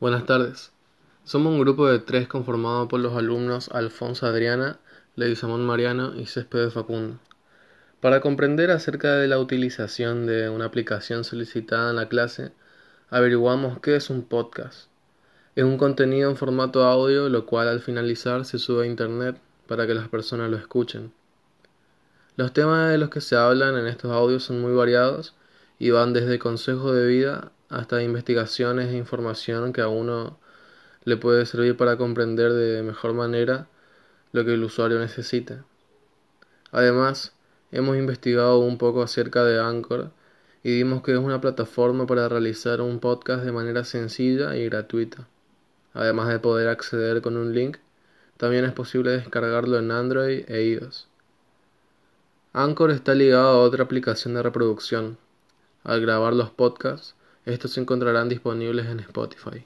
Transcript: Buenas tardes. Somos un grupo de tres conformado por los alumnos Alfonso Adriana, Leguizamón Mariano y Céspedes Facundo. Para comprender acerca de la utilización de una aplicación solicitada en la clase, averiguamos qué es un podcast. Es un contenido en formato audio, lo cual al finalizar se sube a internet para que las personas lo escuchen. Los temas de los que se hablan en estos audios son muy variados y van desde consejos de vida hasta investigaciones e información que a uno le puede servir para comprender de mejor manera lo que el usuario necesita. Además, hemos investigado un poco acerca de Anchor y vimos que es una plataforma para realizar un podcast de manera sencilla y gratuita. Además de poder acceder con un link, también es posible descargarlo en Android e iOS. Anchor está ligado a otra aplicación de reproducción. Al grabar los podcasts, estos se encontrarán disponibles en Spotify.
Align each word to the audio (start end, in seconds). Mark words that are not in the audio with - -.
Buenas 0.00 0.24
tardes. 0.24 0.72
Somos 1.24 1.52
un 1.52 1.60
grupo 1.60 1.86
de 1.86 1.98
tres 1.98 2.26
conformado 2.26 2.88
por 2.88 3.00
los 3.00 3.14
alumnos 3.14 3.68
Alfonso 3.68 4.24
Adriana, 4.24 4.78
Leguizamón 5.14 5.66
Mariano 5.66 6.18
y 6.18 6.24
Céspedes 6.24 6.72
Facundo. 6.72 7.18
Para 8.00 8.22
comprender 8.22 8.70
acerca 8.70 9.16
de 9.16 9.28
la 9.28 9.38
utilización 9.38 10.24
de 10.24 10.48
una 10.48 10.64
aplicación 10.64 11.22
solicitada 11.22 11.90
en 11.90 11.96
la 11.96 12.08
clase, 12.08 12.50
averiguamos 13.10 13.78
qué 13.80 13.94
es 13.96 14.08
un 14.08 14.22
podcast. 14.22 14.88
Es 15.54 15.64
un 15.64 15.76
contenido 15.76 16.30
en 16.30 16.38
formato 16.38 16.82
audio, 16.86 17.28
lo 17.28 17.44
cual 17.44 17.68
al 17.68 17.80
finalizar 17.80 18.46
se 18.46 18.58
sube 18.58 18.84
a 18.84 18.86
internet 18.86 19.36
para 19.68 19.86
que 19.86 19.92
las 19.92 20.08
personas 20.08 20.50
lo 20.50 20.56
escuchen. 20.56 21.12
Los 22.36 22.54
temas 22.54 22.90
de 22.90 22.96
los 22.96 23.10
que 23.10 23.20
se 23.20 23.36
hablan 23.36 23.76
en 23.76 23.86
estos 23.86 24.10
audios 24.12 24.44
son 24.44 24.62
muy 24.62 24.72
variados 24.72 25.34
y 25.78 25.90
van 25.90 26.14
desde 26.14 26.38
consejos 26.38 26.94
de 26.94 27.06
vida 27.06 27.52
hasta 27.70 28.02
investigaciones 28.02 28.88
e 28.88 28.96
información 28.96 29.72
que 29.72 29.80
a 29.80 29.88
uno 29.88 30.38
le 31.04 31.16
puede 31.16 31.46
servir 31.46 31.76
para 31.76 31.96
comprender 31.96 32.52
de 32.52 32.82
mejor 32.82 33.14
manera 33.14 33.68
lo 34.32 34.44
que 34.44 34.54
el 34.54 34.64
usuario 34.64 34.98
necesita. 34.98 35.64
Además, 36.72 37.32
hemos 37.72 37.96
investigado 37.96 38.58
un 38.58 38.76
poco 38.76 39.02
acerca 39.02 39.44
de 39.44 39.60
Anchor 39.60 40.10
y 40.62 40.76
vimos 40.76 41.02
que 41.02 41.12
es 41.12 41.18
una 41.18 41.40
plataforma 41.40 42.06
para 42.06 42.28
realizar 42.28 42.80
un 42.80 43.00
podcast 43.00 43.44
de 43.44 43.52
manera 43.52 43.84
sencilla 43.84 44.56
y 44.56 44.66
gratuita. 44.66 45.26
Además 45.94 46.28
de 46.28 46.38
poder 46.38 46.68
acceder 46.68 47.22
con 47.22 47.36
un 47.36 47.54
link, 47.54 47.78
también 48.36 48.64
es 48.64 48.72
posible 48.72 49.10
descargarlo 49.10 49.78
en 49.78 49.90
Android 49.90 50.44
e 50.48 50.62
iOS. 50.64 51.08
Anchor 52.52 52.90
está 52.90 53.14
ligado 53.14 53.48
a 53.48 53.62
otra 53.62 53.84
aplicación 53.84 54.34
de 54.34 54.42
reproducción. 54.42 55.18
Al 55.84 56.00
grabar 56.00 56.34
los 56.34 56.50
podcasts, 56.50 57.14
estos 57.50 57.72
se 57.72 57.80
encontrarán 57.80 58.28
disponibles 58.28 58.86
en 58.86 59.00
Spotify. 59.00 59.64